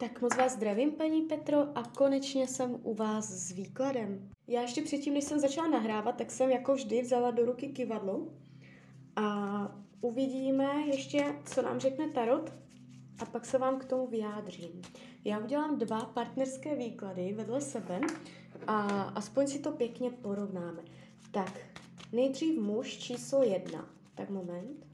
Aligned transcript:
Tak 0.00 0.20
moc 0.20 0.36
vás 0.36 0.52
zdravím, 0.52 0.92
paní 0.92 1.22
Petro, 1.22 1.78
a 1.78 1.82
konečně 1.82 2.48
jsem 2.48 2.76
u 2.82 2.94
vás 2.94 3.28
s 3.30 3.52
výkladem. 3.52 4.30
Já 4.46 4.60
ještě 4.62 4.82
předtím, 4.82 5.14
než 5.14 5.24
jsem 5.24 5.40
začala 5.40 5.68
nahrávat, 5.68 6.16
tak 6.16 6.30
jsem 6.30 6.50
jako 6.50 6.74
vždy 6.74 7.02
vzala 7.02 7.30
do 7.30 7.44
ruky 7.44 7.68
kivadlo 7.68 8.28
a 9.16 9.78
uvidíme 10.00 10.64
ještě, 10.86 11.34
co 11.44 11.62
nám 11.62 11.80
řekne 11.80 12.08
Tarot 12.08 12.52
a 13.18 13.24
pak 13.24 13.46
se 13.46 13.58
vám 13.58 13.78
k 13.78 13.84
tomu 13.84 14.06
vyjádřím. 14.06 14.82
Já 15.24 15.38
udělám 15.38 15.78
dva 15.78 16.04
partnerské 16.04 16.76
výklady 16.76 17.32
vedle 17.32 17.60
sebe 17.60 18.00
a 18.66 19.02
aspoň 19.02 19.46
si 19.46 19.58
to 19.58 19.72
pěkně 19.72 20.10
porovnáme. 20.10 20.82
Tak, 21.30 21.60
nejdřív 22.12 22.60
muž 22.60 22.98
číslo 22.98 23.42
jedna. 23.42 23.90
Tak 24.14 24.30
moment. 24.30 24.89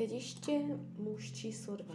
Teď 0.00 0.10
ještě 0.12 0.60
muž 0.98 1.32
číslo 1.32 1.76
dva. 1.76 1.94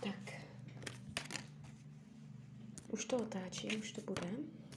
Tak. 0.00 0.32
Už 2.88 3.04
to 3.04 3.16
otáčím, 3.16 3.80
už 3.80 3.92
to 3.92 4.00
bude. 4.00 4.67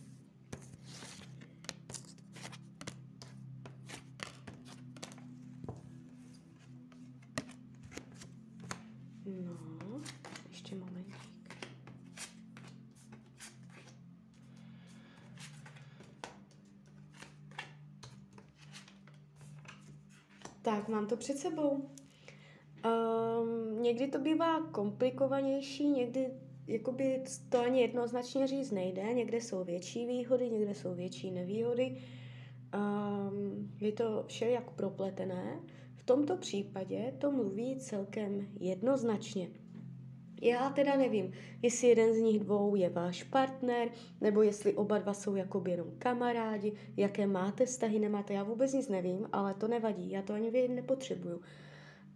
Tak, 20.61 20.87
mám 20.87 21.07
to 21.07 21.17
před 21.17 21.37
sebou. 21.37 21.89
Um, 22.85 23.81
někdy 23.81 24.07
to 24.07 24.19
bývá 24.19 24.61
komplikovanější, 24.71 25.87
někdy 25.87 26.29
jakoby 26.67 27.23
to 27.49 27.59
ani 27.59 27.81
jednoznačně 27.81 28.47
říct 28.47 28.71
nejde. 28.71 29.13
Někde 29.13 29.41
jsou 29.41 29.63
větší 29.63 30.05
výhody, 30.05 30.49
někde 30.49 30.75
jsou 30.75 30.93
větší 30.93 31.31
nevýhody. 31.31 31.97
Um, 32.75 33.71
je 33.79 33.91
to 33.91 34.23
vše 34.27 34.49
jak 34.49 34.71
propletené. 34.71 35.59
V 35.95 36.03
tomto 36.03 36.37
případě 36.37 37.13
to 37.17 37.31
mluví 37.31 37.75
celkem 37.79 38.47
jednoznačně. 38.59 39.49
Já 40.41 40.69
teda 40.69 40.97
nevím, 40.97 41.31
jestli 41.61 41.87
jeden 41.87 42.13
z 42.13 42.17
nich 42.17 42.39
dvou 42.39 42.75
je 42.75 42.89
váš 42.89 43.23
partner, 43.23 43.89
nebo 44.21 44.41
jestli 44.41 44.73
oba 44.73 44.97
dva 44.97 45.13
jsou 45.13 45.35
jako 45.35 45.63
jenom 45.67 45.87
kamarádi, 45.99 46.73
jaké 46.97 47.27
máte 47.27 47.65
vztahy, 47.65 47.99
nemáte, 47.99 48.33
já 48.33 48.43
vůbec 48.43 48.73
nic 48.73 48.89
nevím, 48.89 49.29
ale 49.31 49.53
to 49.53 49.67
nevadí, 49.67 50.11
já 50.11 50.21
to 50.21 50.33
ani 50.33 50.51
vědět 50.51 50.75
nepotřebuju. 50.75 51.41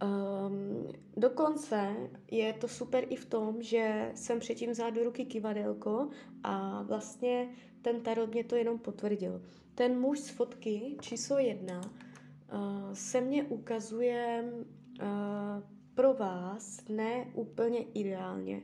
Um, 0.02 0.86
dokonce 1.16 1.96
je 2.30 2.52
to 2.52 2.68
super 2.68 3.04
i 3.08 3.16
v 3.16 3.24
tom, 3.24 3.62
že 3.62 4.10
jsem 4.14 4.38
předtím 4.38 4.70
vzala 4.70 4.90
do 4.90 5.04
ruky 5.04 5.24
kivadelko 5.24 6.08
a 6.42 6.82
vlastně 6.82 7.48
ten 7.82 8.00
tarot 8.00 8.30
mě 8.30 8.44
to 8.44 8.56
jenom 8.56 8.78
potvrdil. 8.78 9.42
Ten 9.74 10.00
muž 10.00 10.20
z 10.20 10.28
fotky 10.28 10.96
číslo 11.00 11.38
jedna 11.38 11.80
uh, 11.80 12.92
se 12.92 13.20
mně 13.20 13.44
ukazuje 13.44 14.44
uh, 15.02 15.75
pro 15.96 16.14
vás 16.14 16.80
ne 16.88 17.26
úplně 17.34 17.78
ideálně. 17.82 18.62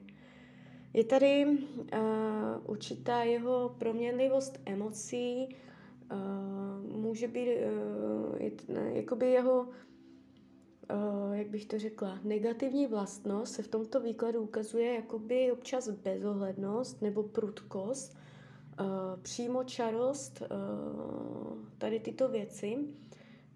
Je 0.95 1.05
tady 1.05 1.47
uh, 1.47 1.59
určitá 2.67 3.23
jeho 3.23 3.75
proměnlivost 3.79 4.61
emocí, 4.67 5.49
uh, 6.13 6.97
může 6.97 7.29
být 7.29 7.49
uh, 7.49 8.43
je, 8.43 8.51
jakoby 8.93 9.31
jeho, 9.31 9.61
uh, 9.63 11.33
jak 11.33 11.47
bych 11.47 11.67
to 11.67 11.79
řekla, 11.79 12.19
negativní 12.25 12.87
vlastnost 12.87 13.55
se 13.55 13.63
v 13.63 13.69
tomto 13.69 14.01
výkladu 14.01 14.41
ukazuje 14.43 14.95
jakoby 14.95 15.53
občas 15.53 15.89
bezohlednost 15.89 17.03
nebo 17.03 17.23
prudkost, 17.23 18.17
uh, 18.81 18.87
přímočarost, 19.23 20.43
uh, 20.43 20.49
tady 21.79 22.01
tyto 22.01 22.29
věci 22.29 22.79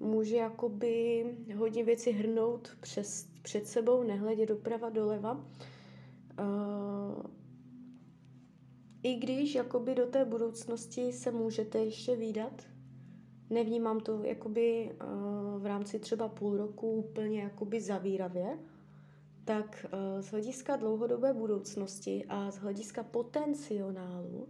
může 0.00 0.36
jakoby 0.36 1.24
hodně 1.56 1.84
věci 1.84 2.12
hrnout 2.12 2.76
přes, 2.80 3.28
před 3.42 3.66
sebou, 3.66 4.02
nehledě 4.02 4.46
doprava, 4.46 4.90
doleva. 4.90 5.32
Uh, 6.38 7.22
I 9.02 9.14
když 9.14 9.54
jakoby 9.54 9.94
do 9.94 10.06
té 10.06 10.24
budoucnosti 10.24 11.12
se 11.12 11.32
můžete 11.32 11.78
ještě 11.78 12.16
výdat, 12.16 12.62
nevnímám 13.50 14.00
to 14.00 14.22
jakoby 14.22 14.90
uh, 14.90 15.62
v 15.62 15.66
rámci 15.66 15.98
třeba 15.98 16.28
půl 16.28 16.56
roku 16.56 16.90
úplně 16.90 17.40
jakoby 17.40 17.80
zavíravě, 17.80 18.58
tak 19.44 19.86
uh, 19.86 20.20
z 20.20 20.26
hlediska 20.26 20.76
dlouhodobé 20.76 21.32
budoucnosti 21.32 22.24
a 22.28 22.50
z 22.50 22.56
hlediska 22.58 23.02
potenciálu 23.02 24.48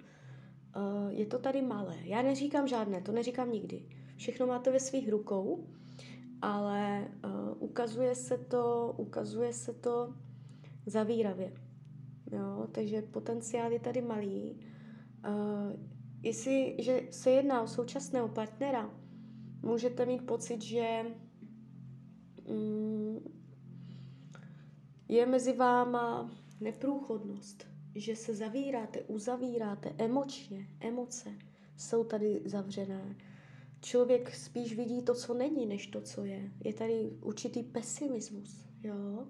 je 1.09 1.27
to 1.27 1.39
tady 1.39 1.63
malé. 1.63 1.97
Já 2.03 2.23
neříkám 2.23 2.69
žádné, 2.69 3.03
to 3.03 3.13
neříkám 3.13 3.53
nikdy 3.53 3.83
všechno 4.17 4.47
máte 4.47 4.71
ve 4.71 4.81
svých 4.81 5.11
rukou, 5.11 5.67
ale 6.43 7.09
uh, 7.25 7.63
ukazuje 7.63 8.15
se 8.15 8.39
to, 8.39 8.95
ukazuje 8.99 9.53
se 9.53 9.73
to 9.73 10.15
zavíravě. 10.87 11.53
Jo, 12.33 12.67
takže 12.73 13.03
potenciál 13.03 13.73
je 13.73 13.81
tady 13.81 14.03
malý. 14.03 14.61
Uh, 15.29 15.81
jestli 16.23 16.77
že 16.79 17.03
se 17.11 17.31
jedná 17.31 17.63
o 17.63 17.67
současného 17.67 18.29
partnera, 18.29 18.91
můžete 19.63 20.07
mít 20.07 20.27
pocit, 20.27 20.63
že 20.63 21.03
um, 22.45 23.21
je 25.09 25.27
mezi 25.27 25.53
váma 25.53 26.31
neprůchodnost, 26.61 27.67
že 27.95 28.17
se 28.17 28.35
zavíráte, 28.35 29.03
uzavíráte 29.03 29.93
emočně, 29.99 30.67
emoce 30.81 31.31
jsou 31.77 32.05
tady 32.05 32.43
zavřené 32.45 33.17
člověk 33.81 34.35
spíš 34.35 34.77
vidí 34.77 35.03
to, 35.03 35.15
co 35.15 35.35
není, 35.35 35.67
než 35.67 35.87
to, 35.87 36.01
co 36.01 36.25
je. 36.25 36.51
Je 36.65 36.75
tady 36.75 37.11
určitý 37.21 37.63
pesimismus, 37.63 38.67
jo. 38.83 39.29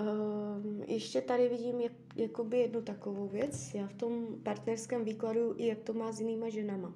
Um, 0.00 0.82
ještě 0.82 1.20
tady 1.20 1.48
vidím 1.48 1.80
jak, 1.80 1.92
jakoby 2.16 2.58
jednu 2.58 2.82
takovou 2.82 3.28
věc. 3.28 3.74
Já 3.74 3.86
v 3.86 3.94
tom 3.94 4.26
partnerském 4.42 5.04
výkladu 5.04 5.54
i 5.56 5.66
jak 5.66 5.78
to 5.80 5.92
má 5.92 6.12
s 6.12 6.20
jinýma 6.20 6.48
ženama. 6.48 6.94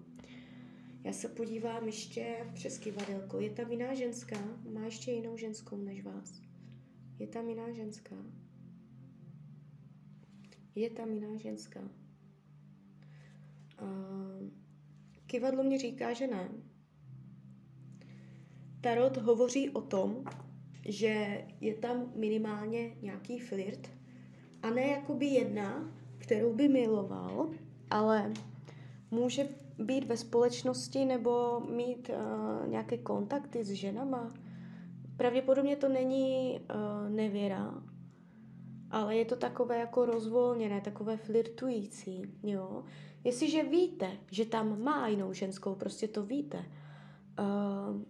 Já 1.04 1.12
se 1.12 1.28
podívám 1.28 1.86
ještě 1.86 2.50
přes 2.54 2.78
kivadelko. 2.78 3.40
Je 3.40 3.50
tam 3.50 3.70
jiná 3.70 3.94
ženská? 3.94 4.36
Má 4.72 4.84
ještě 4.84 5.10
jinou 5.10 5.36
ženskou 5.36 5.76
než 5.76 6.04
vás? 6.04 6.40
Je 7.18 7.26
tam 7.26 7.48
jiná 7.48 7.72
ženská? 7.72 8.16
Je 10.74 10.90
tam 10.90 11.12
jiná 11.12 11.36
ženská? 11.36 11.80
Um, 13.82 14.63
Kivadlo 15.26 15.62
mě 15.62 15.78
říká, 15.78 16.12
že 16.12 16.26
ne. 16.26 16.48
Tarot 18.80 19.16
hovoří 19.16 19.70
o 19.70 19.80
tom, 19.80 20.24
že 20.88 21.44
je 21.60 21.74
tam 21.74 22.12
minimálně 22.14 22.96
nějaký 23.02 23.38
flirt 23.38 23.90
a 24.62 24.70
ne 24.70 24.82
jakoby 24.82 25.26
jedna, 25.26 25.92
kterou 26.18 26.54
by 26.54 26.68
miloval, 26.68 27.50
ale 27.90 28.32
může 29.10 29.48
být 29.78 30.04
ve 30.04 30.16
společnosti 30.16 31.04
nebo 31.04 31.60
mít 31.60 32.10
uh, 32.10 32.68
nějaké 32.68 32.98
kontakty 32.98 33.64
s 33.64 33.70
ženama. 33.70 34.34
Pravděpodobně 35.16 35.76
to 35.76 35.88
není 35.88 36.60
uh, 36.60 37.10
nevěra, 37.10 37.82
ale 38.90 39.16
je 39.16 39.24
to 39.24 39.36
takové 39.36 39.78
jako 39.78 40.06
rozvolněné, 40.06 40.80
takové 40.80 41.16
flirtující, 41.16 42.22
jo. 42.42 42.84
Jestliže 43.24 43.62
víte, 43.62 44.10
že 44.30 44.44
tam 44.44 44.82
má 44.82 45.08
jinou 45.08 45.32
ženskou, 45.32 45.74
prostě 45.74 46.08
to 46.08 46.22
víte, 46.22 46.58
uh, 46.58 48.02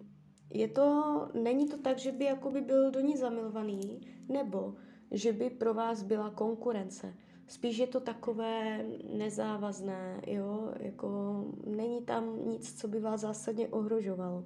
je 0.51 0.69
to, 0.69 1.29
není 1.43 1.69
to 1.69 1.79
tak, 1.79 1.99
že 1.99 2.13
by 2.13 2.25
jakoby 2.25 2.61
byl 2.61 2.91
do 2.91 3.01
ní 3.01 3.17
zamilovaný, 3.17 4.01
nebo 4.29 4.75
že 5.11 5.33
by 5.33 5.51
pro 5.51 5.75
vás 5.75 6.03
byla 6.03 6.31
konkurence. 6.31 7.15
Spíš 7.47 7.79
je 7.79 7.87
to 7.87 8.01
takové 8.01 8.85
nezávazné, 9.15 10.21
jo, 10.27 10.73
jako 10.81 11.45
není 11.67 12.03
tam 12.03 12.49
nic, 12.49 12.81
co 12.81 12.89
by 12.89 13.01
vás 13.01 13.21
zásadně 13.21 13.69
ohrožovalo. 13.69 14.45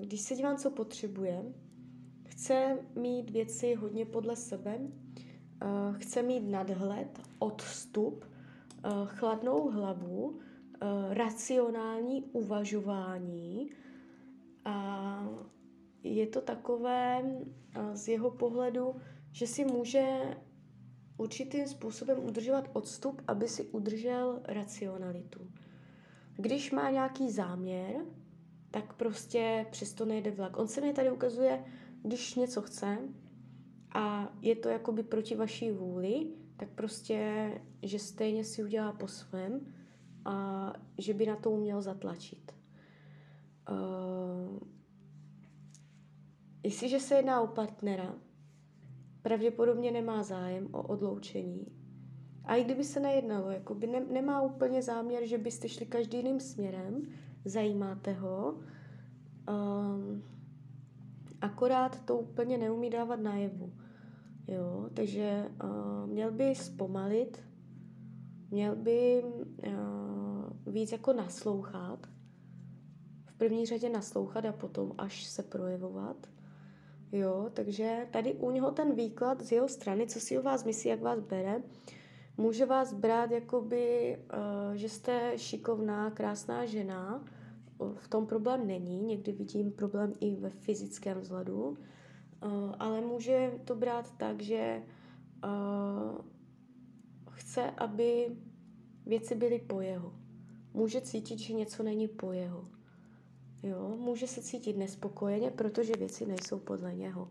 Když 0.00 0.20
se 0.20 0.34
dívám, 0.34 0.56
co 0.56 0.70
potřebuje, 0.70 1.42
chce 2.24 2.78
mít 2.96 3.30
věci 3.30 3.74
hodně 3.74 4.06
podle 4.06 4.36
sebe, 4.36 4.78
chce 5.98 6.22
mít 6.22 6.50
nadhled, 6.50 7.20
odstup, 7.38 8.24
chladnou 9.04 9.70
hlavu, 9.70 10.40
racionální 11.10 12.22
uvažování 12.22 13.70
a 14.64 15.28
je 16.02 16.26
to 16.26 16.40
takové 16.40 17.24
z 17.92 18.08
jeho 18.08 18.30
pohledu, 18.30 18.96
že 19.32 19.46
si 19.46 19.64
může 19.64 20.36
určitým 21.16 21.66
způsobem 21.66 22.18
udržovat 22.24 22.70
odstup, 22.72 23.22
aby 23.26 23.48
si 23.48 23.62
udržel 23.64 24.40
racionalitu. 24.44 25.50
Když 26.36 26.72
má 26.72 26.90
nějaký 26.90 27.30
záměr, 27.30 28.04
tak 28.70 28.94
prostě 28.94 29.66
přesto 29.70 30.04
nejde 30.04 30.30
vlak. 30.30 30.58
On 30.58 30.68
se 30.68 30.80
mi 30.80 30.92
tady 30.92 31.10
ukazuje, 31.10 31.64
když 32.02 32.34
něco 32.34 32.62
chce 32.62 32.98
a 33.94 34.32
je 34.42 34.56
to 34.56 34.68
jakoby 34.68 35.02
proti 35.02 35.34
vaší 35.34 35.70
vůli, 35.70 36.26
tak 36.56 36.68
prostě, 36.68 37.50
že 37.82 37.98
stejně 37.98 38.44
si 38.44 38.64
udělá 38.64 38.92
po 38.92 39.08
svém 39.08 39.60
a 40.24 40.72
že 40.98 41.14
by 41.14 41.26
na 41.26 41.36
to 41.36 41.50
uměl 41.50 41.82
zatlačit. 41.82 42.54
Uh, 43.70 44.58
jestliže 46.62 47.00
se 47.00 47.14
jedná 47.14 47.40
o 47.40 47.46
partnera, 47.46 48.14
pravděpodobně 49.22 49.90
nemá 49.90 50.22
zájem 50.22 50.68
o 50.72 50.82
odloučení. 50.82 51.66
A 52.44 52.54
i 52.54 52.64
kdyby 52.64 52.84
se 52.84 53.00
nejednalo, 53.00 53.50
jakoby 53.50 53.86
ne, 53.86 54.00
nemá 54.00 54.42
úplně 54.42 54.82
záměr, 54.82 55.26
že 55.26 55.38
byste 55.38 55.68
šli 55.68 55.86
každý 55.86 56.16
jiným 56.16 56.40
směrem, 56.40 57.02
zajímáte 57.44 58.12
ho, 58.12 58.58
um, 59.48 60.22
akorát 61.40 62.04
to 62.04 62.18
úplně 62.18 62.58
neumí 62.58 62.90
dávat 62.90 63.20
najevu. 63.20 63.72
Jo, 64.48 64.90
takže 64.94 65.50
uh, 65.64 66.06
měl 66.06 66.32
by 66.32 66.54
zpomalit, 66.54 67.42
měl 68.50 68.76
by 68.76 69.24
uh, 69.66 70.72
víc 70.72 70.92
jako 70.92 71.12
naslouchat, 71.12 72.06
v 73.24 73.34
první 73.34 73.66
řadě 73.66 73.88
naslouchat 73.88 74.44
a 74.44 74.52
potom 74.52 74.92
až 74.98 75.24
se 75.24 75.42
projevovat. 75.42 76.26
Jo, 77.12 77.50
takže 77.52 78.06
tady 78.10 78.34
u 78.34 78.50
něho 78.50 78.70
ten 78.70 78.94
výklad 78.94 79.42
z 79.42 79.52
jeho 79.52 79.68
strany, 79.68 80.06
co 80.06 80.20
si 80.20 80.38
o 80.38 80.42
vás 80.42 80.64
myslí, 80.64 80.90
jak 80.90 81.00
vás 81.00 81.20
bere, 81.20 81.62
může 82.36 82.66
vás 82.66 82.92
brát 82.92 83.30
jakoby, 83.30 84.16
uh, 84.18 84.74
že 84.74 84.88
jste 84.88 85.32
šikovná, 85.36 86.10
krásná 86.10 86.66
žena, 86.66 87.24
v 87.94 88.08
tom 88.08 88.26
problém 88.26 88.66
není, 88.66 89.02
někdy 89.02 89.32
vidím 89.32 89.72
problém 89.72 90.12
i 90.20 90.36
ve 90.36 90.50
fyzickém 90.50 91.20
vzhledu, 91.20 91.76
ale 92.78 93.00
může 93.00 93.52
to 93.64 93.74
brát 93.74 94.16
tak, 94.16 94.42
že 94.42 94.82
uh, 95.44 96.24
chce, 97.30 97.70
aby 97.70 98.36
věci 99.06 99.34
byly 99.34 99.58
po 99.58 99.80
jeho. 99.80 100.14
Může 100.74 101.00
cítit, 101.00 101.38
že 101.38 101.52
něco 101.52 101.82
není 101.82 102.08
po 102.08 102.32
jeho. 102.32 102.68
Jo, 103.62 103.96
může 103.98 104.26
se 104.26 104.42
cítit 104.42 104.76
nespokojeně, 104.76 105.50
protože 105.50 105.92
věci 105.98 106.26
nejsou 106.26 106.58
podle 106.58 106.94
něho. 106.94 107.30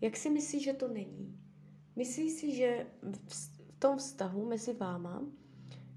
Jak 0.00 0.16
si 0.16 0.30
myslí, 0.30 0.60
že 0.60 0.72
to 0.72 0.88
není? 0.88 1.38
Myslí 1.96 2.30
si, 2.30 2.56
že 2.56 2.86
v 3.26 3.50
tom 3.78 3.98
vztahu 3.98 4.46
mezi 4.46 4.72
váma 4.72 5.22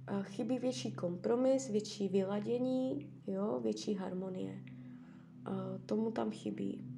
eh, 0.08 0.24
chybí 0.24 0.60
větší 0.60 0.92
kompromis, 0.92 1.70
větší 1.70 2.08
vyladění, 2.08 3.14
jo, 3.28 3.60
větší 3.64 3.94
harmonie. 3.94 4.64
Tomu 5.86 6.12
tam 6.12 6.32
chybí. 6.32 6.91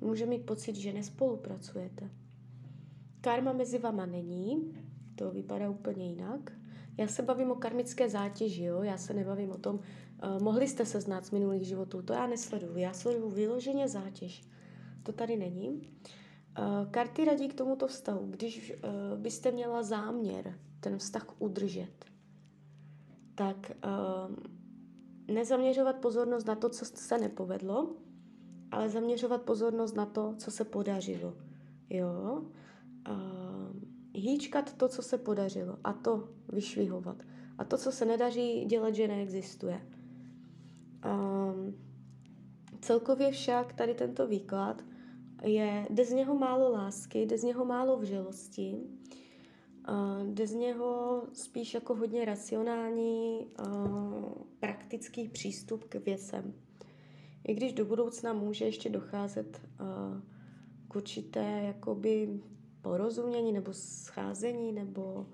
Může 0.00 0.26
mít 0.26 0.46
pocit, 0.46 0.76
že 0.76 0.92
nespolupracujete. 0.92 2.10
Karma 3.20 3.52
mezi 3.52 3.78
vama 3.78 4.06
není, 4.06 4.74
to 5.14 5.30
vypadá 5.30 5.70
úplně 5.70 6.08
jinak. 6.08 6.52
Já 6.96 7.08
se 7.08 7.22
bavím 7.22 7.50
o 7.50 7.54
karmické 7.54 8.08
zátěži, 8.08 8.64
jo? 8.64 8.82
já 8.82 8.98
se 8.98 9.14
nebavím 9.14 9.50
o 9.50 9.58
tom, 9.58 9.76
uh, 9.76 10.42
mohli 10.42 10.68
jste 10.68 10.86
se 10.86 11.00
znát 11.00 11.26
z 11.26 11.30
minulých 11.30 11.66
životů, 11.66 12.02
to 12.02 12.12
já 12.12 12.26
nesleduju, 12.26 12.76
já 12.76 12.92
sleduju 12.92 13.30
vyloženě 13.30 13.88
zátěž. 13.88 14.42
To 15.02 15.12
tady 15.12 15.36
není. 15.36 15.68
Uh, 15.68 16.90
karty 16.90 17.24
radí 17.24 17.48
k 17.48 17.54
tomuto 17.54 17.86
vztahu, 17.86 18.26
když 18.30 18.72
uh, 18.72 19.18
byste 19.18 19.50
měla 19.50 19.82
záměr 19.82 20.58
ten 20.80 20.98
vztah 20.98 21.26
udržet, 21.38 22.04
tak 23.34 23.72
uh, 23.84 24.36
nezaměřovat 25.34 25.96
pozornost 25.96 26.46
na 26.46 26.54
to, 26.54 26.68
co 26.68 26.84
se 26.84 27.18
nepovedlo, 27.18 27.96
ale 28.70 28.88
zaměřovat 28.88 29.42
pozornost 29.42 29.96
na 29.96 30.06
to, 30.06 30.34
co 30.38 30.50
se 30.50 30.64
podařilo. 30.64 31.34
Jo? 31.90 32.42
Uh, 33.10 33.76
hýčkat 34.14 34.72
to, 34.72 34.88
co 34.88 35.02
se 35.02 35.18
podařilo 35.18 35.76
a 35.84 35.92
to 35.92 36.28
vyšvihovat. 36.52 37.16
A 37.58 37.64
to, 37.64 37.78
co 37.78 37.92
se 37.92 38.04
nedaří, 38.04 38.64
dělat, 38.64 38.94
že 38.94 39.08
neexistuje. 39.08 39.86
Um, 41.04 41.74
celkově 42.80 43.30
však 43.30 43.72
tady 43.72 43.94
tento 43.94 44.26
výklad 44.26 44.84
je, 45.42 45.86
jde 45.90 46.04
z 46.04 46.12
něho 46.12 46.34
málo 46.34 46.72
lásky, 46.72 47.22
jde 47.22 47.38
z 47.38 47.42
něho 47.42 47.64
málo 47.64 47.96
vřelosti, 47.96 48.76
uh, 49.88 50.26
jde 50.26 50.46
z 50.46 50.54
něho 50.54 51.22
spíš 51.32 51.74
jako 51.74 51.94
hodně 51.94 52.24
racionální, 52.24 53.46
uh, 53.66 54.24
praktický 54.60 55.28
přístup 55.28 55.84
k 55.84 55.94
věcem. 55.94 56.54
I 57.48 57.54
když 57.54 57.72
do 57.72 57.84
budoucna 57.84 58.32
může 58.32 58.64
ještě 58.64 58.90
docházet 58.90 59.60
uh, 59.80 60.20
k 60.88 60.96
určité 60.96 61.62
jakoby 61.66 62.40
porozumění 62.82 63.52
nebo 63.52 63.72
scházení 63.72 64.72
nebo 64.72 65.26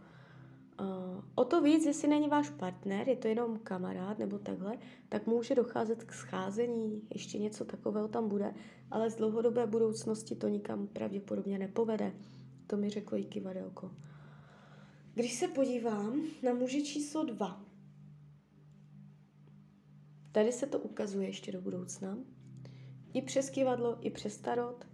Uh, 0.81 1.25
o 1.35 1.45
to 1.45 1.63
víc, 1.63 1.87
jestli 1.87 2.09
není 2.09 2.29
váš 2.29 2.51
partner, 2.51 3.09
je 3.09 3.17
to 3.17 3.29
jenom 3.29 3.59
kamarád 3.59 4.19
nebo 4.19 4.39
takhle, 4.39 4.79
tak 5.09 5.27
může 5.27 5.55
docházet 5.55 6.05
k 6.05 6.13
scházení, 6.13 7.03
ještě 7.15 7.39
něco 7.39 7.65
takového 7.65 8.09
tam 8.09 8.29
bude, 8.29 8.55
ale 8.91 9.11
z 9.11 9.17
dlouhodobé 9.17 9.67
budoucnosti 9.67 10.35
to 10.35 10.49
nikam 10.49 10.87
pravděpodobně 10.87 11.59
nepovede. 11.59 12.13
To 12.67 12.77
mi 12.77 12.91
řeklo 12.91 13.19
i 13.19 13.25
kivadelko. 13.25 13.91
Když 15.15 15.35
se 15.35 15.49
podívám 15.49 16.23
na 16.43 16.55
muže 16.55 16.81
číslo 16.81 17.25
dva, 17.25 17.65
tady 20.35 20.53
se 20.53 20.67
to 20.67 20.79
ukazuje 20.79 21.27
ještě 21.27 21.53
do 21.53 21.61
budoucna, 21.61 22.19
i 23.13 23.23
přes 23.23 23.51
kivadlo, 23.51 23.99
i 24.01 24.11
přes 24.11 24.39
tarot, 24.39 24.87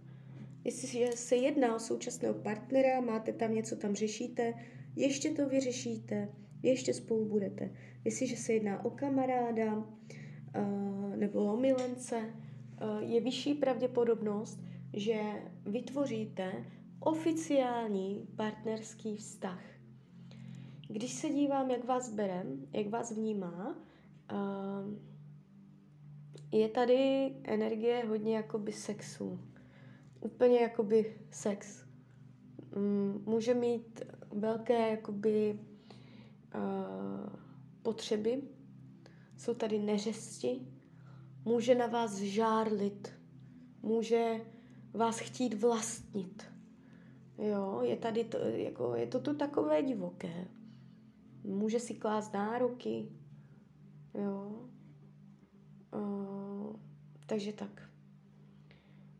Jestliže 0.63 1.07
se 1.15 1.35
jedná 1.35 1.75
o 1.75 1.79
současného 1.79 2.33
partnera, 2.33 3.01
máte 3.01 3.33
tam 3.33 3.53
něco, 3.53 3.75
tam 3.75 3.95
řešíte, 3.95 4.53
ještě 4.95 5.31
to 5.31 5.49
vyřešíte, 5.49 6.29
ještě 6.63 6.93
spolu 6.93 7.25
budete. 7.25 7.71
Jestliže 8.05 8.37
se 8.37 8.53
jedná 8.53 8.85
o 8.85 8.89
kamaráda 8.89 9.75
uh, 9.75 11.15
nebo 11.15 11.53
o 11.53 11.57
milence, 11.57 12.17
uh, 12.17 13.09
je 13.11 13.21
vyšší 13.21 13.53
pravděpodobnost, 13.53 14.59
že 14.93 15.21
vytvoříte 15.65 16.65
oficiální 16.99 18.27
partnerský 18.35 19.15
vztah. 19.15 19.63
Když 20.87 21.11
se 21.11 21.29
dívám, 21.29 21.71
jak 21.71 21.85
vás 21.85 22.13
berem, 22.13 22.67
jak 22.73 22.87
vás 22.87 23.11
vnímá, 23.11 23.75
uh, 24.31 25.10
je 26.51 26.69
tady 26.69 27.31
energie 27.43 28.05
hodně 28.05 28.35
jakoby 28.35 28.71
sexu 28.73 29.39
úplně 30.21 30.59
jakoby 30.59 31.17
sex. 31.31 31.85
Mm, 32.75 33.23
může 33.25 33.53
mít 33.53 34.01
velké 34.33 34.91
jakoby 34.91 35.59
uh, 36.55 37.29
potřeby, 37.81 38.41
jsou 39.37 39.53
tady 39.53 39.79
neřesti, 39.79 40.61
může 41.45 41.75
na 41.75 41.87
vás 41.87 42.17
žárlit, 42.17 43.13
může 43.81 44.45
vás 44.93 45.19
chtít 45.19 45.61
vlastnit. 45.61 46.43
Jo, 47.37 47.79
je 47.83 47.97
tady 47.97 48.23
to, 48.23 48.37
jako, 48.37 48.95
je 48.95 49.07
to 49.07 49.19
tu 49.19 49.35
takové 49.35 49.83
divoké. 49.83 50.47
Může 51.43 51.79
si 51.79 51.93
klást 51.93 52.33
nároky, 52.33 53.11
jo. 54.13 54.67
Uh, 55.93 56.40
takže 57.31 57.53
tak. 57.53 57.89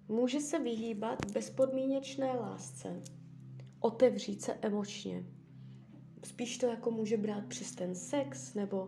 Může 0.07 0.39
se 0.39 0.59
vyhýbat 0.59 1.31
bezpodmínečné 1.31 2.33
lásce, 2.33 3.01
otevřít 3.79 4.41
se 4.41 4.53
emočně. 4.53 5.25
Spíš 6.23 6.57
to 6.57 6.65
jako 6.65 6.91
může 6.91 7.17
brát 7.17 7.45
přes 7.45 7.75
ten 7.75 7.95
sex 7.95 8.53
nebo 8.53 8.83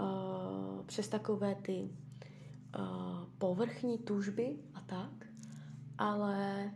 uh, 0.00 0.86
přes 0.86 1.08
takové 1.08 1.54
ty 1.54 1.90
uh, 2.78 3.28
povrchní 3.38 3.98
tužby 3.98 4.56
a 4.74 4.80
tak, 4.80 5.26
ale 5.98 6.72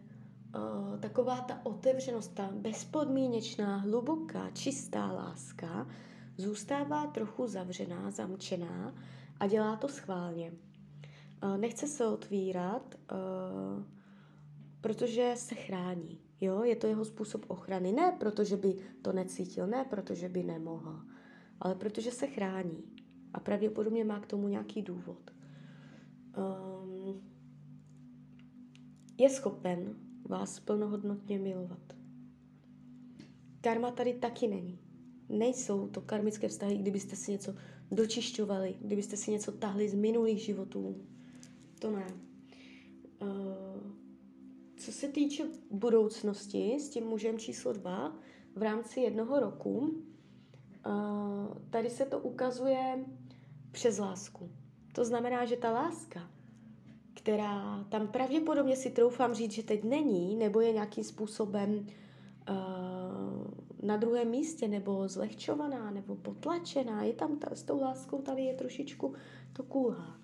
uh, 0.56 1.00
taková 1.00 1.40
ta 1.40 1.66
otevřenost, 1.66 2.34
ta 2.34 2.50
bezpodmínečná, 2.52 3.76
hluboká, 3.76 4.50
čistá 4.50 5.12
láska 5.12 5.86
zůstává 6.36 7.06
trochu 7.06 7.46
zavřená, 7.46 8.10
zamčená 8.10 8.94
a 9.40 9.46
dělá 9.46 9.76
to 9.76 9.88
schválně. 9.88 10.67
Nechce 11.56 11.86
se 11.86 12.06
otvírat, 12.06 12.94
uh, 13.12 13.84
protože 14.80 15.32
se 15.36 15.54
chrání. 15.54 16.20
Jo, 16.40 16.62
je 16.62 16.76
to 16.76 16.86
jeho 16.86 17.04
způsob 17.04 17.44
ochrany. 17.48 17.92
Ne 17.92 18.16
protože 18.20 18.56
by 18.56 18.76
to 19.02 19.12
necítil, 19.12 19.66
ne 19.66 19.84
protože 19.84 20.28
by 20.28 20.42
nemohl, 20.42 21.00
ale 21.60 21.74
protože 21.74 22.10
se 22.10 22.26
chrání. 22.26 22.82
A 23.34 23.40
pravděpodobně 23.40 24.04
má 24.04 24.20
k 24.20 24.26
tomu 24.26 24.48
nějaký 24.48 24.82
důvod. 24.82 25.30
Um, 26.36 27.22
je 29.18 29.30
schopen 29.30 29.96
vás 30.24 30.60
plnohodnotně 30.60 31.38
milovat. 31.38 31.96
Karma 33.60 33.90
tady 33.90 34.14
taky 34.14 34.48
není. 34.48 34.78
Nejsou 35.28 35.88
to 35.88 36.00
karmické 36.00 36.48
vztahy, 36.48 36.76
kdybyste 36.76 37.16
si 37.16 37.32
něco 37.32 37.54
dočišťovali, 37.90 38.76
kdybyste 38.80 39.16
si 39.16 39.30
něco 39.30 39.52
tahli 39.52 39.88
z 39.88 39.94
minulých 39.94 40.38
životů. 40.38 41.06
To 41.78 41.90
ne. 41.90 42.06
Uh, 43.22 43.28
co 44.76 44.92
se 44.92 45.08
týče 45.08 45.44
budoucnosti 45.70 46.80
s 46.80 46.90
tím 46.90 47.04
mužem 47.04 47.38
číslo 47.38 47.72
dva 47.72 48.16
v 48.56 48.62
rámci 48.62 49.00
jednoho 49.00 49.40
roku, 49.40 49.78
uh, 49.78 49.92
tady 51.70 51.90
se 51.90 52.06
to 52.06 52.18
ukazuje 52.18 53.04
přes 53.72 53.98
lásku. 53.98 54.50
To 54.92 55.04
znamená, 55.04 55.44
že 55.44 55.56
ta 55.56 55.70
láska, 55.70 56.30
která 57.14 57.84
tam 57.88 58.08
pravděpodobně 58.08 58.76
si 58.76 58.90
troufám 58.90 59.34
říct, 59.34 59.52
že 59.52 59.62
teď 59.62 59.84
není, 59.84 60.36
nebo 60.36 60.60
je 60.60 60.72
nějakým 60.72 61.04
způsobem 61.04 61.86
uh, 62.50 62.56
na 63.82 63.96
druhém 63.96 64.30
místě, 64.30 64.68
nebo 64.68 65.08
zlehčovaná, 65.08 65.90
nebo 65.90 66.16
potlačená, 66.16 67.02
je 67.02 67.12
tam 67.12 67.38
ta, 67.38 67.54
s 67.54 67.62
tou 67.62 67.80
láskou 67.80 68.22
tady 68.22 68.42
je 68.42 68.54
trošičku 68.54 69.14
to 69.52 69.62
kulhá. 69.62 70.17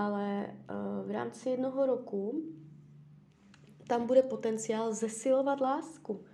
Ale 0.00 0.46
uh, 0.46 1.08
v 1.08 1.10
rámci 1.10 1.48
jednoho 1.48 1.86
roku 1.86 2.42
tam 3.88 4.06
bude 4.06 4.22
potenciál 4.22 4.94
zesilovat 4.94 5.60
lásku, 5.60 6.24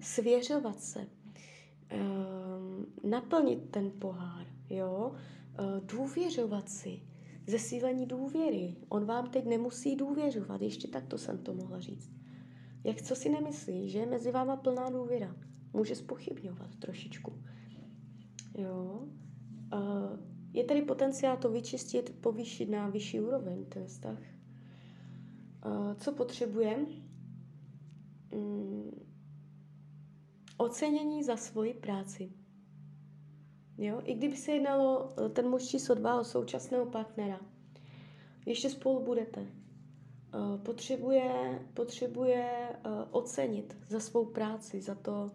svěřovat 0.00 0.80
se, 0.80 1.00
um, 1.00 2.86
naplnit 3.10 3.70
ten 3.70 3.90
pohár, 3.90 4.46
jo, 4.70 5.12
uh, 5.12 5.86
důvěřovat 5.86 6.68
si, 6.68 7.02
zesílení 7.46 8.06
důvěry. 8.06 8.76
On 8.88 9.04
vám 9.04 9.30
teď 9.30 9.44
nemusí 9.44 9.96
důvěřovat, 9.96 10.62
ještě 10.62 10.88
tak 10.88 11.06
to 11.06 11.18
jsem 11.18 11.38
to 11.38 11.54
mohla 11.54 11.80
říct. 11.80 12.10
Jak 12.84 13.02
co 13.02 13.16
si 13.16 13.28
nemyslí, 13.28 13.90
že 13.90 13.98
je 13.98 14.06
mezi 14.06 14.30
váma 14.30 14.56
plná 14.56 14.90
důvěra? 14.90 15.36
Může 15.72 15.96
spochybňovat 15.96 16.76
trošičku. 16.76 17.32
Jo. 18.58 19.08
Je 20.54 20.64
tady 20.64 20.82
potenciál 20.82 21.36
to 21.36 21.50
vyčistit, 21.50 22.14
povýšit 22.20 22.70
na 22.70 22.88
vyšší 22.88 23.20
úroveň, 23.20 23.64
ten 23.64 23.86
vztah. 23.86 24.18
Co 25.96 26.12
potřebujeme? 26.12 26.86
Um, 28.30 28.90
ocenění 30.56 31.24
za 31.24 31.36
svoji 31.36 31.74
práci. 31.74 32.32
Jo? 33.78 34.00
I 34.04 34.14
kdyby 34.14 34.36
se 34.36 34.52
jednalo 34.52 35.14
eh, 35.26 35.28
ten 35.28 35.48
muž 35.48 35.62
číslo 35.64 35.94
dva 35.94 36.20
o 36.20 36.24
současného 36.24 36.86
partnera, 36.86 37.40
ještě 38.46 38.70
spolu 38.70 39.04
budete, 39.04 39.40
eh, 39.40 40.58
potřebuje, 40.58 41.60
potřebuje 41.74 42.68
eh, 42.74 42.88
ocenit 43.10 43.76
za 43.88 44.00
svou 44.00 44.24
práci, 44.24 44.80
za 44.80 44.94
to, 44.94 45.30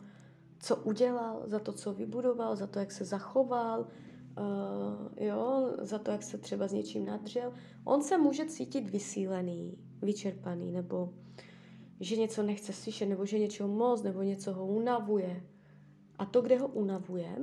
co 0.60 0.76
udělal, 0.76 1.44
za 1.46 1.60
to, 1.60 1.74
co 1.74 1.94
vybudoval, 1.94 2.56
za 2.56 2.68
to, 2.68 2.80
jak 2.80 2.92
se 2.92 3.06
zachoval, 3.06 3.88
jo, 5.20 5.74
za 5.82 6.00
to, 6.00 6.12
jak 6.12 6.24
se 6.24 6.38
třeba 6.38 6.68
s 6.68 6.74
něčím 6.74 7.06
nadřel. 7.06 7.54
On 7.84 8.02
se 8.02 8.18
může 8.18 8.46
cítit 8.46 8.90
vysílený, 8.90 9.78
vyčerpaný, 10.02 10.72
nebo 10.72 11.14
že 12.00 12.16
něco 12.16 12.44
nechce 12.44 12.74
slyšet, 12.74 13.06
nebo 13.06 13.26
že 13.26 13.40
něčeho 13.40 13.70
moc, 13.70 14.04
nebo 14.04 14.22
něco 14.22 14.54
ho 14.54 14.68
unavuje. 14.68 15.44
A 16.18 16.26
to, 16.26 16.42
kde 16.42 16.60
ho 16.60 16.68
unavuje, 16.68 17.38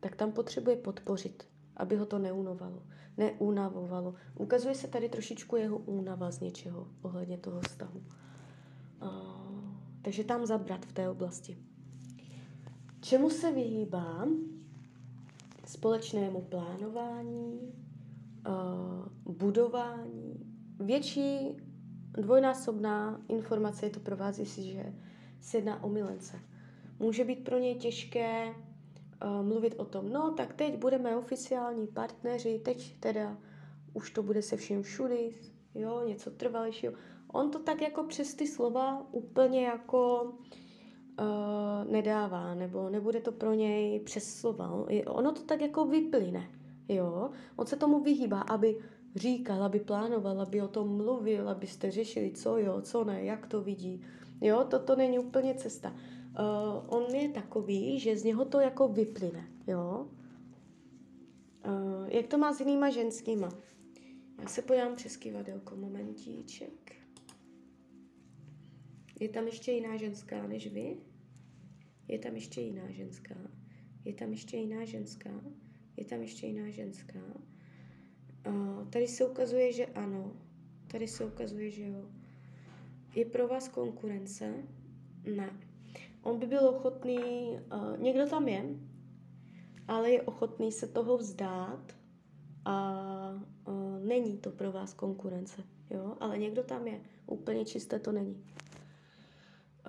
tak 0.00 0.16
tam 0.16 0.32
potřebuje 0.32 0.76
podpořit, 0.76 1.48
aby 1.76 1.96
ho 1.96 2.06
to 2.06 2.18
neunovalo, 2.18 2.82
neunavovalo. 3.16 4.14
Ukazuje 4.38 4.74
se 4.74 4.88
tady 4.88 5.08
trošičku 5.08 5.56
jeho 5.56 5.78
únava 5.78 6.30
z 6.30 6.40
něčeho 6.40 6.88
ohledně 7.02 7.38
toho 7.38 7.60
vztahu. 7.60 8.02
Uh, 9.02 9.08
takže 10.02 10.24
tam 10.24 10.46
zabrat 10.46 10.86
v 10.86 10.92
té 10.92 11.10
oblasti. 11.10 11.58
Čemu 13.00 13.30
se 13.30 13.52
vyhýbá? 13.52 14.26
Společnému 15.72 16.40
plánování, 16.40 17.72
uh, 18.48 19.34
budování. 19.34 20.56
Větší 20.80 21.56
dvojnásobná 22.12 23.22
informace 23.28 23.86
je 23.86 23.90
to 23.90 24.00
pro 24.00 24.16
vás, 24.16 24.38
jestliže 24.38 24.94
se 25.40 25.56
jedná 25.56 25.82
o 25.82 25.88
milence. 25.88 26.40
Může 26.98 27.24
být 27.24 27.44
pro 27.44 27.58
něj 27.58 27.74
těžké 27.74 28.48
uh, 28.48 29.46
mluvit 29.46 29.74
o 29.78 29.84
tom, 29.84 30.08
no 30.12 30.30
tak 30.30 30.54
teď 30.54 30.78
budeme 30.78 31.16
oficiální 31.16 31.86
partneři, 31.86 32.58
teď 32.64 33.00
teda 33.00 33.38
už 33.94 34.10
to 34.10 34.22
bude 34.22 34.42
se 34.42 34.56
vším 34.56 34.82
všudy, 34.82 35.34
jo, 35.74 36.02
něco 36.06 36.30
trvalejšího. 36.30 36.92
On 37.32 37.50
to 37.50 37.58
tak 37.58 37.82
jako 37.82 38.04
přes 38.04 38.34
ty 38.34 38.46
slova 38.46 39.06
úplně 39.12 39.64
jako 39.64 40.32
uh, 41.22 41.92
nedává, 41.92 42.54
nebo 42.54 42.90
nebude 42.90 43.20
to 43.20 43.32
pro 43.32 43.54
něj 43.54 44.00
přes 44.00 44.34
slova. 44.34 44.86
Ono 45.06 45.32
to 45.32 45.42
tak 45.42 45.60
jako 45.60 45.84
vyplyne, 45.84 46.50
jo. 46.88 47.30
On 47.56 47.66
se 47.66 47.76
tomu 47.76 48.00
vyhýbá, 48.00 48.40
aby 48.40 48.78
říkal, 49.16 49.62
aby 49.62 49.80
plánoval, 49.80 50.40
aby 50.40 50.62
o 50.62 50.68
tom 50.68 50.96
mluvil, 50.96 51.48
abyste 51.48 51.90
řešili, 51.90 52.30
co 52.30 52.58
jo, 52.58 52.80
co 52.80 53.04
ne, 53.04 53.24
jak 53.24 53.46
to 53.46 53.62
vidí. 53.62 54.04
Jo, 54.40 54.64
toto 54.70 54.96
není 54.96 55.18
úplně 55.18 55.54
cesta 55.54 55.92
uh, 56.38 56.98
on 56.98 57.14
je 57.14 57.28
takový, 57.28 58.00
že 58.00 58.16
z 58.16 58.24
něho 58.24 58.44
to 58.44 58.60
jako 58.60 58.88
vyplyne, 58.88 59.48
jo. 59.66 60.10
Uh, 61.66 62.08
jak 62.08 62.26
to 62.26 62.38
má 62.38 62.52
s 62.52 62.60
jinýma 62.60 62.90
ženskýma? 62.90 63.48
Já 64.40 64.48
se 64.48 64.62
podívám 64.62 64.96
přes 64.96 65.16
kivadelko, 65.16 65.76
momentíček. 65.76 66.96
Je 69.20 69.28
tam 69.28 69.46
ještě 69.46 69.72
jiná 69.72 69.96
ženská 69.96 70.46
než 70.46 70.72
vy? 70.72 70.96
Je 72.08 72.18
tam 72.18 72.34
ještě 72.34 72.60
jiná 72.60 72.90
ženská? 72.90 73.34
Je 74.04 74.14
tam 74.14 74.30
ještě 74.30 74.56
jiná 74.56 74.84
ženská? 74.84 75.30
Je 75.96 76.04
tam 76.04 76.22
ještě 76.22 76.46
jiná 76.46 76.70
ženská? 76.70 77.20
Uh, 78.46 78.88
tady 78.88 79.08
se 79.08 79.26
ukazuje, 79.26 79.72
že 79.72 79.86
ano. 79.86 80.36
Tady 80.86 81.08
se 81.08 81.24
ukazuje, 81.24 81.70
že 81.70 81.82
jo. 81.82 82.10
Je 83.14 83.24
pro 83.24 83.48
vás 83.48 83.68
konkurence? 83.68 84.54
Ne 85.36 85.72
on 86.22 86.38
by 86.38 86.46
byl 86.46 86.68
ochotný, 86.68 87.18
uh, 87.72 87.98
někdo 87.98 88.26
tam 88.26 88.48
je, 88.48 88.64
ale 89.88 90.10
je 90.10 90.22
ochotný 90.22 90.72
se 90.72 90.86
toho 90.86 91.18
vzdát 91.18 91.92
a 92.64 92.98
uh, 93.68 93.98
není 94.04 94.38
to 94.38 94.50
pro 94.50 94.72
vás 94.72 94.94
konkurence, 94.94 95.62
jo, 95.90 96.16
ale 96.20 96.38
někdo 96.38 96.62
tam 96.62 96.86
je, 96.86 97.00
úplně 97.26 97.64
čisté 97.64 97.98
to 97.98 98.12
není. 98.12 98.44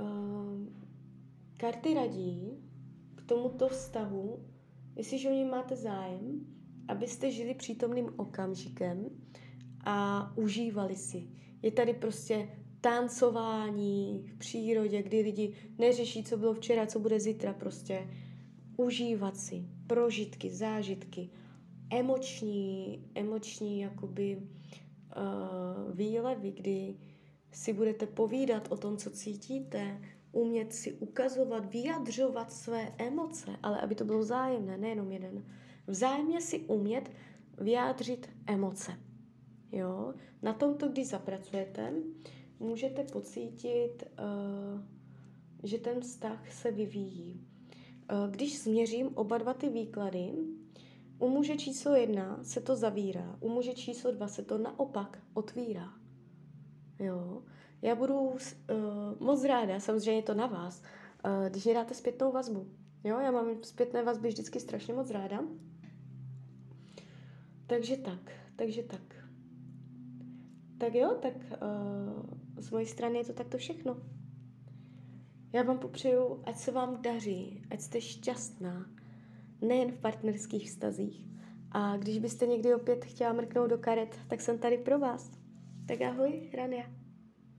Uh, 0.02 0.83
karty 1.58 1.94
radí 1.94 2.64
k 3.16 3.22
tomuto 3.22 3.70
vztahu, 3.70 4.46
jestliže 4.96 5.30
o 5.30 5.32
něj 5.32 5.46
máte 5.46 5.76
zájem, 5.76 6.46
abyste 6.88 7.32
žili 7.32 7.54
přítomným 7.54 8.10
okamžikem 8.18 9.10
a 9.86 10.32
užívali 10.38 10.96
si. 10.96 11.28
Je 11.62 11.72
tady 11.72 11.94
prostě 11.94 12.50
tancování 12.82 14.26
v 14.28 14.38
přírodě, 14.38 15.04
kdy 15.04 15.22
lidi 15.22 15.54
neřeší, 15.78 16.24
co 16.24 16.38
bylo 16.38 16.54
včera, 16.54 16.86
co 16.86 17.00
bude 17.00 17.20
zítra, 17.20 17.54
prostě 17.54 18.08
užívat 18.78 19.38
si 19.38 19.66
prožitky, 19.88 20.50
zážitky, 20.50 21.30
emoční, 21.90 23.04
emoční 23.16 23.80
jakoby 23.80 24.38
uh, 24.38 25.96
výlevy, 25.96 26.52
kdy 26.52 26.96
si 27.52 27.74
budete 27.74 28.06
povídat 28.08 28.72
o 28.72 28.78
tom, 28.78 28.98
co 28.98 29.10
cítíte, 29.10 30.02
umět 30.34 30.74
si 30.74 30.94
ukazovat, 30.94 31.74
vyjadřovat 31.74 32.52
své 32.52 32.94
emoce, 32.98 33.52
ale 33.64 33.82
aby 33.82 33.96
to 33.96 34.06
bylo 34.06 34.20
vzájemné, 34.20 34.78
nejenom 34.78 35.12
jeden. 35.12 35.46
Vzájemně 35.88 36.42
si 36.42 36.60
umět 36.60 37.12
vyjádřit 37.58 38.30
emoce. 38.48 38.92
Jo? 39.72 40.14
Na 40.42 40.54
tomto, 40.54 40.88
když 40.88 41.08
zapracujete, 41.08 41.94
můžete 42.60 43.04
pocítit, 43.04 44.04
uh, 44.04 44.82
že 45.64 45.78
ten 45.78 46.02
vztah 46.02 46.52
se 46.52 46.72
vyvíjí. 46.72 47.42
Uh, 48.12 48.32
když 48.32 48.64
změřím 48.64 49.10
oba 49.16 49.38
dva 49.38 49.54
ty 49.54 49.70
výklady, 49.70 50.34
u 51.20 51.30
muže 51.30 51.56
číslo 51.56 51.96
jedna 51.96 52.44
se 52.44 52.62
to 52.62 52.76
zavírá, 52.76 53.38
u 53.40 53.50
muže 53.50 53.74
číslo 53.74 54.12
dva 54.12 54.28
se 54.28 54.44
to 54.44 54.58
naopak 54.58 55.24
otvírá. 55.34 55.94
Jo? 57.00 57.44
Já 57.84 57.96
budu 57.96 58.20
uh, 58.20 58.38
moc 59.20 59.44
ráda, 59.44 59.80
samozřejmě 59.80 60.24
to 60.24 60.34
na 60.34 60.48
vás, 60.48 60.84
uh, 61.26 61.50
když 61.50 61.66
mi 61.66 61.74
dáte 61.74 61.94
zpětnou 61.94 62.32
vazbu. 62.32 62.68
Jo, 63.04 63.20
já 63.20 63.32
mám 63.32 63.64
zpětné 63.64 64.04
vazby 64.04 64.28
vždycky 64.28 64.60
strašně 64.60 64.94
moc 64.94 65.10
ráda. 65.10 65.40
Takže 67.68 67.98
tak, 67.98 68.32
takže 68.56 68.84
tak. 68.84 69.16
Tak 70.78 70.96
jo, 70.96 71.18
tak 71.22 71.34
uh, 71.36 72.24
z 72.58 72.72
mojej 72.72 72.88
strany 72.88 73.18
je 73.18 73.26
to 73.26 73.34
takto 73.34 73.58
všechno. 73.58 73.98
Já 75.54 75.64
vám 75.64 75.80
popřeju, 75.80 76.44
ať 76.46 76.58
se 76.58 76.72
vám 76.72 77.02
daří, 77.02 77.64
ať 77.72 77.82
jste 77.82 78.02
šťastná, 78.02 78.90
nejen 79.62 79.92
v 79.92 79.98
partnerských 79.98 80.70
vztazích. 80.70 81.28
A 81.72 81.98
když 81.98 82.20
byste 82.20 82.46
někdy 82.46 82.76
opět 82.76 83.06
chtěla 83.06 83.34
mrknout 83.34 83.70
do 83.70 83.78
karet, 83.78 84.20
tak 84.28 84.42
jsem 84.42 84.58
tady 84.58 84.78
pro 84.78 85.00
vás. 85.00 85.32
Tak 85.88 86.02
ahoj, 86.02 86.50
Rania. 86.54 87.03